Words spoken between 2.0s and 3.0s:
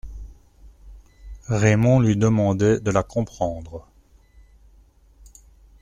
demandait de